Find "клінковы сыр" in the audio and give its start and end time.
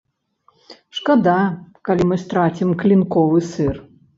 2.85-3.75